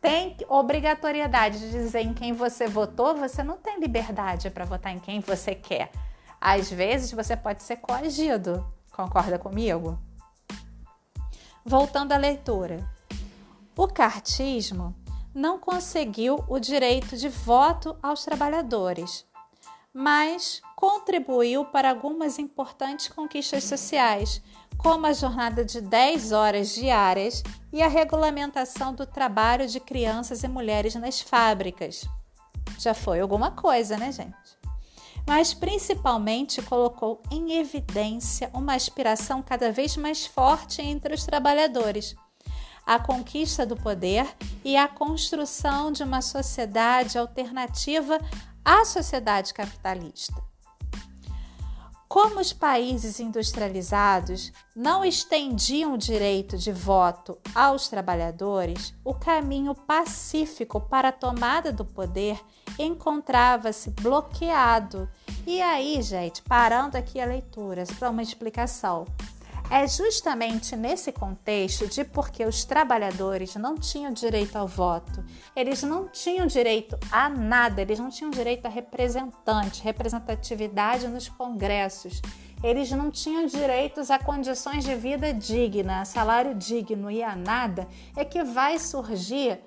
tem 0.00 0.36
obrigatoriedade 0.48 1.58
de 1.58 1.70
dizer 1.70 2.00
em 2.00 2.14
quem 2.14 2.32
você 2.32 2.66
votou, 2.66 3.14
você 3.14 3.42
não 3.42 3.56
tem 3.56 3.78
liberdade 3.78 4.50
para 4.50 4.64
votar 4.64 4.92
em 4.92 4.98
quem 4.98 5.20
você 5.20 5.54
quer. 5.54 5.90
Às 6.40 6.70
vezes 6.70 7.12
você 7.12 7.36
pode 7.36 7.62
ser 7.62 7.76
coagido. 7.76 8.66
Concorda 8.92 9.38
comigo? 9.38 9.98
Voltando 11.64 12.12
à 12.12 12.16
leitura. 12.16 12.88
O 13.76 13.86
cartismo 13.86 14.94
não 15.34 15.58
conseguiu 15.58 16.44
o 16.48 16.58
direito 16.58 17.16
de 17.16 17.28
voto 17.28 17.96
aos 18.02 18.24
trabalhadores, 18.24 19.24
mas 19.92 20.60
contribuiu 20.76 21.64
para 21.64 21.90
algumas 21.90 22.38
importantes 22.38 23.08
conquistas 23.08 23.64
sociais, 23.64 24.42
como 24.78 25.06
a 25.06 25.12
jornada 25.12 25.64
de 25.64 25.80
10 25.80 26.32
horas 26.32 26.74
diárias 26.74 27.42
e 27.72 27.82
a 27.82 27.88
regulamentação 27.88 28.94
do 28.94 29.06
trabalho 29.06 29.66
de 29.66 29.78
crianças 29.78 30.42
e 30.42 30.48
mulheres 30.48 30.94
nas 30.94 31.20
fábricas. 31.20 32.08
Já 32.78 32.94
foi 32.94 33.20
alguma 33.20 33.50
coisa, 33.50 33.96
né, 33.96 34.10
gente? 34.10 34.58
Mas 35.26 35.52
principalmente 35.52 36.62
colocou 36.62 37.20
em 37.30 37.58
evidência 37.58 38.50
uma 38.54 38.74
aspiração 38.74 39.42
cada 39.42 39.70
vez 39.70 39.96
mais 39.96 40.24
forte 40.26 40.80
entre 40.80 41.14
os 41.14 41.24
trabalhadores 41.24 42.16
a 42.86 42.98
conquista 42.98 43.64
do 43.64 43.76
poder 43.76 44.26
e 44.64 44.76
a 44.76 44.88
construção 44.88 45.92
de 45.92 46.02
uma 46.02 46.22
sociedade 46.22 47.18
alternativa 47.18 48.18
à 48.64 48.84
sociedade 48.84 49.54
capitalista. 49.54 50.50
Como 52.10 52.40
os 52.40 52.52
países 52.52 53.20
industrializados 53.20 54.52
não 54.74 55.04
estendiam 55.04 55.94
o 55.94 55.96
direito 55.96 56.58
de 56.58 56.72
voto 56.72 57.38
aos 57.54 57.86
trabalhadores, 57.86 58.92
o 59.04 59.14
caminho 59.14 59.76
pacífico 59.76 60.80
para 60.80 61.10
a 61.10 61.12
tomada 61.12 61.72
do 61.72 61.84
poder 61.84 62.40
encontrava-se 62.76 63.90
bloqueado. 63.90 65.08
E 65.46 65.62
aí, 65.62 66.02
gente, 66.02 66.42
parando 66.42 66.96
aqui 66.96 67.20
a 67.20 67.26
leitura 67.26 67.84
para 67.96 68.10
uma 68.10 68.24
explicação. 68.24 69.06
É 69.70 69.86
justamente 69.86 70.74
nesse 70.74 71.12
contexto 71.12 71.86
de 71.86 72.02
porque 72.02 72.44
os 72.44 72.64
trabalhadores 72.64 73.54
não 73.54 73.76
tinham 73.76 74.12
direito 74.12 74.56
ao 74.56 74.66
voto, 74.66 75.24
eles 75.54 75.80
não 75.84 76.08
tinham 76.08 76.44
direito 76.44 76.98
a 77.08 77.28
nada, 77.28 77.80
eles 77.80 78.00
não 78.00 78.10
tinham 78.10 78.32
direito 78.32 78.66
a 78.66 78.68
representante, 78.68 79.80
representatividade 79.84 81.06
nos 81.06 81.28
congressos, 81.28 82.20
eles 82.64 82.90
não 82.90 83.12
tinham 83.12 83.46
direitos 83.46 84.10
a 84.10 84.18
condições 84.18 84.84
de 84.84 84.96
vida 84.96 85.32
digna, 85.32 86.00
a 86.00 86.04
salário 86.04 86.52
digno 86.56 87.08
e 87.08 87.22
a 87.22 87.36
nada, 87.36 87.86
é 88.16 88.24
que 88.24 88.42
vai 88.42 88.76
surgir 88.76 89.60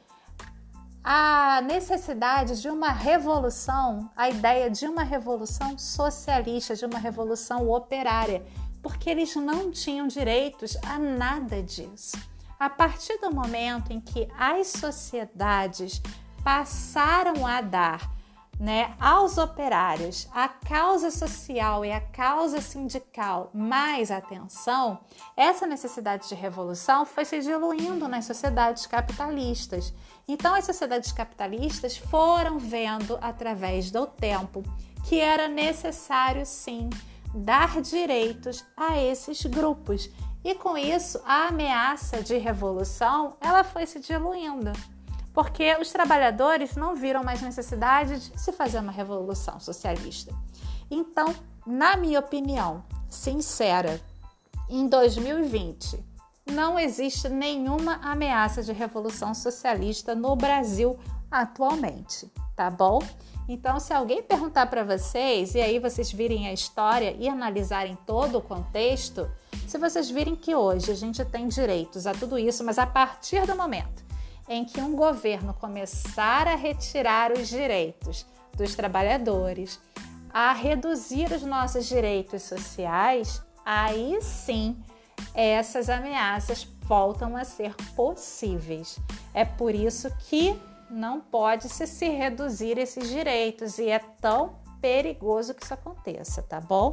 a 1.01 1.61
necessidade 1.61 2.61
de 2.61 2.69
uma 2.69 2.89
revolução, 2.89 4.09
a 4.15 4.29
ideia 4.29 4.69
de 4.69 4.85
uma 4.85 5.03
revolução 5.03 5.77
socialista, 5.77 6.75
de 6.75 6.85
uma 6.85 6.97
revolução 6.97 7.69
operária 7.69 8.43
porque 8.83 9.09
eles 9.09 9.33
não 9.37 9.71
tinham 9.71 10.07
direitos 10.07 10.77
a 10.85 10.99
nada 10.99 11.63
disso. 11.63 12.17
A 12.59 12.69
partir 12.69 13.17
do 13.19 13.33
momento 13.33 13.91
em 13.91 13.99
que 13.99 14.27
as 14.37 14.67
sociedades 14.67 16.01
passaram 16.43 17.47
a 17.47 17.61
dar 17.61 18.11
né, 18.59 18.93
aos 18.99 19.37
operários 19.37 20.27
a 20.31 20.47
causa 20.47 21.09
social 21.09 21.83
e 21.83 21.91
a 21.91 21.99
causa 21.99 22.61
sindical 22.61 23.49
mais 23.53 24.11
atenção, 24.11 24.99
essa 25.35 25.65
necessidade 25.65 26.29
de 26.29 26.35
revolução 26.35 27.05
foi 27.05 27.25
se 27.25 27.39
diluindo 27.39 28.07
nas 28.07 28.25
sociedades 28.25 28.85
capitalistas. 28.85 29.93
Então, 30.27 30.53
as 30.53 30.65
sociedades 30.65 31.11
capitalistas 31.11 31.97
foram 31.97 32.59
vendo 32.59 33.17
através 33.21 33.89
do 33.89 34.05
tempo 34.05 34.61
que 35.05 35.19
era 35.19 35.47
necessário 35.47 36.45
sim 36.45 36.89
dar 37.33 37.81
direitos 37.81 38.63
a 38.75 39.01
esses 39.01 39.45
grupos. 39.45 40.09
E 40.43 40.55
com 40.55 40.77
isso, 40.77 41.21
a 41.25 41.47
ameaça 41.47 42.21
de 42.21 42.37
revolução, 42.37 43.37
ela 43.39 43.63
foi 43.63 43.85
se 43.85 43.99
diluindo, 43.99 44.71
porque 45.33 45.75
os 45.79 45.89
trabalhadores 45.91 46.75
não 46.75 46.95
viram 46.95 47.23
mais 47.23 47.41
necessidade 47.41 48.29
de 48.29 48.39
se 48.39 48.51
fazer 48.51 48.79
uma 48.79 48.91
revolução 48.91 49.59
socialista. 49.59 50.33
Então, 50.91 51.33
na 51.65 51.95
minha 51.95 52.19
opinião, 52.19 52.83
sincera, 53.09 54.01
em 54.69 54.87
2020, 54.87 56.03
não 56.45 56.77
existe 56.77 57.29
nenhuma 57.29 57.95
ameaça 58.03 58.61
de 58.61 58.73
revolução 58.73 59.33
socialista 59.33 60.13
no 60.13 60.35
Brasil 60.35 60.99
atualmente, 61.31 62.29
tá 62.55 62.69
bom? 62.69 62.99
Então, 63.47 63.79
se 63.79 63.93
alguém 63.93 64.23
perguntar 64.23 64.67
para 64.67 64.83
vocês 64.83 65.55
e 65.55 65.61
aí 65.61 65.79
vocês 65.79 66.11
virem 66.11 66.47
a 66.47 66.53
história 66.53 67.15
e 67.19 67.27
analisarem 67.27 67.97
todo 68.05 68.37
o 68.37 68.41
contexto, 68.41 69.29
se 69.67 69.77
vocês 69.77 70.09
virem 70.09 70.35
que 70.35 70.55
hoje 70.55 70.91
a 70.91 70.95
gente 70.95 71.23
tem 71.25 71.47
direitos 71.47 72.07
a 72.07 72.13
tudo 72.13 72.37
isso, 72.37 72.63
mas 72.63 72.79
a 72.79 72.87
partir 72.87 73.45
do 73.45 73.55
momento 73.55 74.03
em 74.47 74.65
que 74.65 74.81
um 74.81 74.95
governo 74.95 75.53
começar 75.53 76.47
a 76.47 76.55
retirar 76.55 77.31
os 77.31 77.47
direitos 77.47 78.25
dos 78.55 78.75
trabalhadores, 78.75 79.79
a 80.33 80.51
reduzir 80.53 81.31
os 81.31 81.43
nossos 81.43 81.85
direitos 81.85 82.43
sociais, 82.43 83.41
aí 83.65 84.19
sim 84.21 84.77
essas 85.33 85.89
ameaças 85.89 86.67
voltam 86.81 87.35
a 87.35 87.43
ser 87.43 87.73
possíveis. 87.95 88.99
É 89.33 89.45
por 89.45 89.73
isso 89.73 90.11
que 90.27 90.59
não 90.93 91.19
pode 91.19 91.67
se, 91.69 91.87
se 91.87 92.07
reduzir 92.07 92.77
esses 92.77 93.09
direitos 93.09 93.79
e 93.79 93.89
é 93.89 93.99
tão 93.99 94.61
perigoso 94.79 95.53
que 95.53 95.63
isso 95.63 95.73
aconteça, 95.73 96.43
tá 96.43 96.61
bom? 96.61 96.91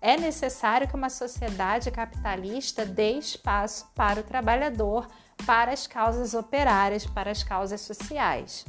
É 0.00 0.16
necessário 0.16 0.88
que 0.88 0.94
uma 0.94 1.10
sociedade 1.10 1.90
capitalista 1.90 2.86
dê 2.86 3.18
espaço 3.18 3.86
para 3.94 4.20
o 4.20 4.22
trabalhador, 4.22 5.06
para 5.44 5.72
as 5.72 5.86
causas 5.86 6.34
operárias, 6.34 7.04
para 7.04 7.30
as 7.30 7.42
causas 7.42 7.80
sociais. 7.80 8.64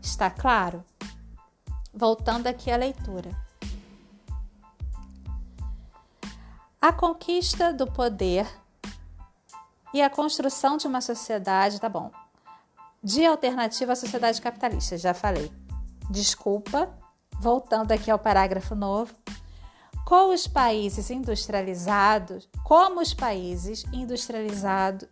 Está 0.00 0.30
claro? 0.30 0.82
Voltando 1.92 2.46
aqui 2.46 2.70
à 2.70 2.76
leitura. 2.76 3.30
A 6.80 6.92
conquista 6.92 7.72
do 7.72 7.90
poder 7.90 8.46
e 9.92 10.00
a 10.00 10.08
construção 10.08 10.76
de 10.76 10.86
uma 10.86 11.00
sociedade, 11.00 11.80
tá 11.80 11.88
bom, 11.88 12.12
de 13.02 13.24
alternativa 13.24 13.92
à 13.92 13.96
sociedade 13.96 14.40
capitalista, 14.40 14.98
já 14.98 15.14
falei. 15.14 15.50
Desculpa, 16.10 16.90
voltando 17.38 17.92
aqui 17.92 18.10
ao 18.10 18.18
parágrafo 18.18 18.74
novo. 18.74 19.14
Com 20.04 20.32
os 20.32 20.46
países 20.46 21.10
industrializados, 21.10 22.48
como 22.64 23.00
os 23.00 23.12
países 23.12 23.84
industrializados 23.92 25.08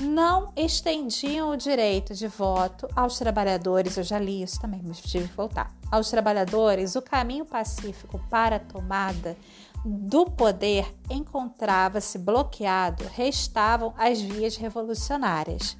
não 0.00 0.50
estendiam 0.56 1.50
o 1.50 1.56
direito 1.56 2.14
de 2.14 2.26
voto 2.26 2.88
aos 2.96 3.18
trabalhadores, 3.18 3.96
eu 3.96 4.02
já 4.02 4.18
li 4.18 4.42
isso 4.42 4.60
também, 4.60 4.82
mas 4.82 5.00
tive 5.00 5.28
que 5.28 5.36
voltar. 5.36 5.70
Aos 5.90 6.10
trabalhadores, 6.10 6.96
o 6.96 7.02
caminho 7.02 7.44
pacífico 7.44 8.18
para 8.28 8.56
a 8.56 8.60
tomada 8.60 9.36
do 9.84 10.24
poder 10.24 10.90
encontrava-se 11.10 12.18
bloqueado, 12.18 13.04
restavam 13.12 13.92
as 13.98 14.20
vias 14.20 14.56
revolucionárias 14.56 15.76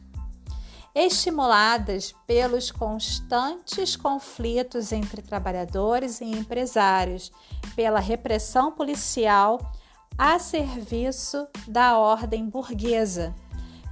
estimuladas 0.94 2.14
pelos 2.26 2.70
constantes 2.70 3.96
conflitos 3.96 4.92
entre 4.92 5.20
trabalhadores 5.20 6.20
e 6.20 6.24
empresários, 6.24 7.32
pela 7.74 7.98
repressão 7.98 8.70
policial 8.70 9.58
a 10.16 10.38
serviço 10.38 11.48
da 11.66 11.98
ordem 11.98 12.48
burguesa, 12.48 13.34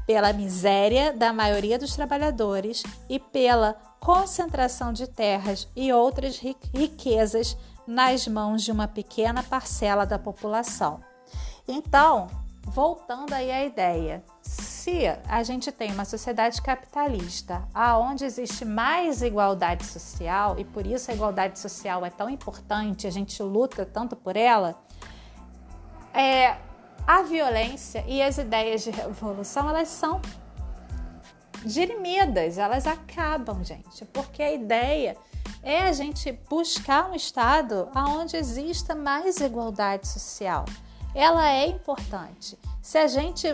pela 0.06 0.32
miséria 0.32 1.12
da 1.12 1.32
maioria 1.32 1.78
dos 1.78 1.96
trabalhadores 1.96 2.84
e 3.08 3.18
pela 3.18 3.74
concentração 3.98 4.92
de 4.92 5.08
terras 5.08 5.68
e 5.74 5.92
outras 5.92 6.38
riquezas 6.38 7.56
nas 7.86 8.28
mãos 8.28 8.62
de 8.62 8.70
uma 8.70 8.86
pequena 8.86 9.42
parcela 9.42 10.04
da 10.04 10.18
população. 10.18 11.00
Então, 11.66 12.28
voltando 12.64 13.32
aí 13.32 13.50
à 13.50 13.64
ideia, 13.64 14.24
se 14.82 15.06
a 15.28 15.44
gente 15.44 15.70
tem 15.70 15.92
uma 15.92 16.04
sociedade 16.04 16.60
capitalista, 16.60 17.62
aonde 17.72 18.24
existe 18.24 18.64
mais 18.64 19.22
igualdade 19.22 19.86
social 19.86 20.58
e 20.58 20.64
por 20.64 20.84
isso 20.84 21.08
a 21.08 21.14
igualdade 21.14 21.60
social 21.60 22.04
é 22.04 22.10
tão 22.10 22.28
importante, 22.28 23.06
a 23.06 23.10
gente 23.10 23.40
luta 23.44 23.86
tanto 23.86 24.16
por 24.16 24.36
ela, 24.36 24.74
é, 26.12 26.56
a 27.06 27.22
violência 27.22 28.04
e 28.08 28.20
as 28.20 28.38
ideias 28.38 28.82
de 28.82 28.90
revolução 28.90 29.68
elas 29.68 29.86
são 29.86 30.20
dirimidas, 31.64 32.58
elas 32.58 32.84
acabam, 32.84 33.62
gente, 33.62 34.04
porque 34.06 34.42
a 34.42 34.52
ideia 34.52 35.16
é 35.62 35.82
a 35.82 35.92
gente 35.92 36.32
buscar 36.50 37.08
um 37.08 37.14
estado 37.14 37.88
onde 37.94 38.36
exista 38.36 38.96
mais 38.96 39.36
igualdade 39.40 40.08
social. 40.08 40.64
Ela 41.14 41.52
é 41.52 41.68
importante. 41.68 42.58
Se 42.80 42.98
a 42.98 43.06
gente 43.06 43.46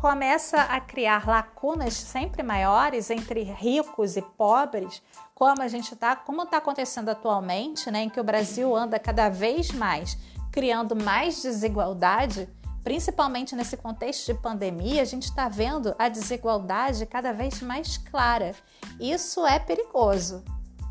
começa 0.00 0.62
a 0.62 0.80
criar 0.80 1.28
lacunas 1.28 1.92
sempre 1.92 2.42
maiores 2.42 3.10
entre 3.10 3.42
ricos 3.42 4.16
e 4.16 4.22
pobres, 4.22 5.02
como 5.34 5.60
a 5.60 5.68
gente 5.68 5.92
está, 5.92 6.16
como 6.16 6.44
está 6.44 6.56
acontecendo 6.56 7.10
atualmente, 7.10 7.90
né, 7.90 8.04
em 8.04 8.08
que 8.08 8.18
o 8.18 8.24
Brasil 8.24 8.74
anda 8.74 8.98
cada 8.98 9.28
vez 9.28 9.70
mais 9.70 10.16
criando 10.50 10.96
mais 10.96 11.42
desigualdade, 11.42 12.48
principalmente 12.82 13.54
nesse 13.54 13.76
contexto 13.76 14.32
de 14.32 14.40
pandemia, 14.40 15.02
a 15.02 15.04
gente 15.04 15.24
está 15.24 15.50
vendo 15.50 15.94
a 15.98 16.08
desigualdade 16.08 17.04
cada 17.04 17.30
vez 17.30 17.60
mais 17.60 17.98
clara. 17.98 18.54
Isso 18.98 19.46
é 19.46 19.58
perigoso, 19.58 20.42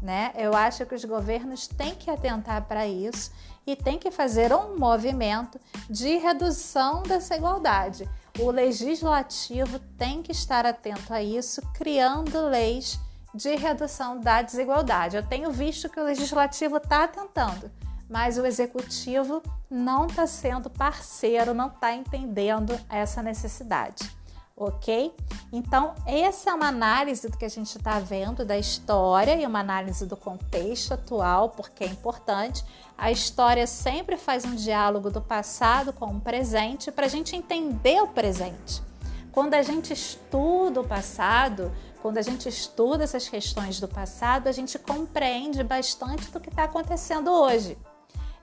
né? 0.03 0.31
Eu 0.35 0.55
acho 0.55 0.85
que 0.85 0.93
os 0.93 1.03
governos 1.03 1.67
têm 1.67 1.95
que 1.95 2.11
atentar 2.11 2.63
para 2.67 2.87
isso 2.87 3.31
e 3.65 3.75
têm 3.75 3.97
que 3.97 4.11
fazer 4.11 4.53
um 4.53 4.77
movimento 4.77 5.59
de 5.89 6.15
redução 6.17 7.01
dessa 7.01 7.35
igualdade. 7.35 8.07
O 8.41 8.51
legislativo 8.51 9.79
tem 9.97 10.23
que 10.23 10.31
estar 10.31 10.65
atento 10.65 11.13
a 11.13 11.21
isso, 11.21 11.61
criando 11.73 12.47
leis 12.47 12.97
de 13.35 13.53
redução 13.55 14.17
da 14.17 14.41
desigualdade. 14.41 15.17
Eu 15.17 15.27
tenho 15.27 15.51
visto 15.51 15.89
que 15.89 15.99
o 15.99 16.05
legislativo 16.05 16.77
está 16.77 17.05
tentando, 17.05 17.69
mas 18.09 18.37
o 18.37 18.45
executivo 18.45 19.43
não 19.69 20.07
está 20.07 20.25
sendo 20.25 20.69
parceiro, 20.69 21.53
não 21.53 21.67
está 21.67 21.93
entendendo 21.93 22.79
essa 22.89 23.21
necessidade, 23.21 24.09
ok? 24.59 25.15
Então, 25.51 25.95
essa 26.05 26.51
é 26.51 26.53
uma 26.53 26.67
análise 26.67 27.29
do 27.29 27.37
que 27.37 27.45
a 27.45 27.49
gente 27.49 27.77
está 27.77 27.97
vendo 27.97 28.43
da 28.43 28.57
história 28.57 29.35
e 29.35 29.45
uma 29.45 29.61
análise 29.61 30.05
do 30.05 30.17
contexto 30.17 30.93
atual, 30.93 31.49
porque 31.49 31.85
é 31.85 31.87
importante. 31.87 32.63
A 32.97 33.09
história 33.09 33.65
sempre 33.65 34.17
faz 34.17 34.43
um 34.43 34.53
diálogo 34.53 35.09
do 35.09 35.21
passado 35.21 35.93
com 35.93 36.07
o 36.07 36.19
presente 36.19 36.91
para 36.91 37.05
a 37.05 37.09
gente 37.09 37.35
entender 37.35 38.01
o 38.01 38.07
presente. 38.07 38.83
Quando 39.31 39.53
a 39.53 39.61
gente 39.61 39.93
estuda 39.93 40.81
o 40.81 40.87
passado, 40.87 41.71
quando 42.01 42.17
a 42.17 42.21
gente 42.21 42.49
estuda 42.49 43.05
essas 43.05 43.29
questões 43.29 43.79
do 43.79 43.87
passado, 43.87 44.47
a 44.47 44.51
gente 44.51 44.77
compreende 44.77 45.63
bastante 45.63 46.29
do 46.31 46.39
que 46.39 46.49
está 46.49 46.65
acontecendo 46.65 47.31
hoje. 47.31 47.77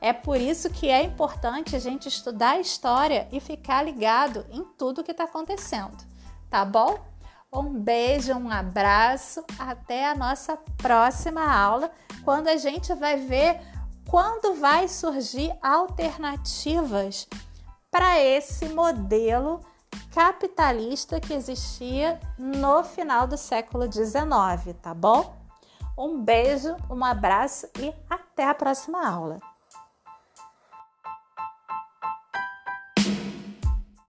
É 0.00 0.12
por 0.12 0.40
isso 0.40 0.70
que 0.70 0.88
é 0.88 1.02
importante 1.02 1.74
a 1.74 1.78
gente 1.78 2.08
estudar 2.08 2.52
a 2.52 2.60
história 2.60 3.26
e 3.32 3.40
ficar 3.40 3.82
ligado 3.82 4.44
em 4.50 4.62
tudo 4.76 5.02
que 5.02 5.10
está 5.10 5.24
acontecendo, 5.24 5.96
tá 6.50 6.64
bom? 6.64 6.98
Um 7.52 7.80
beijo, 7.80 8.34
um 8.34 8.50
abraço, 8.50 9.44
até 9.58 10.10
a 10.10 10.14
nossa 10.14 10.56
próxima 10.76 11.50
aula, 11.50 11.90
quando 12.24 12.48
a 12.48 12.56
gente 12.56 12.92
vai 12.94 13.16
ver 13.16 13.60
quando 14.08 14.54
vai 14.54 14.88
surgir 14.88 15.52
alternativas 15.60 17.26
para 17.90 18.20
esse 18.20 18.68
modelo 18.68 19.60
capitalista 20.12 21.20
que 21.20 21.34
existia 21.34 22.20
no 22.38 22.84
final 22.84 23.26
do 23.26 23.36
século 23.36 23.90
XIX, 23.90 24.76
tá 24.80 24.94
bom? 24.94 25.36
Um 25.98 26.22
beijo, 26.22 26.76
um 26.90 27.04
abraço 27.04 27.66
e 27.78 27.92
até 28.08 28.44
a 28.44 28.54
próxima 28.54 29.06
aula. 29.06 29.40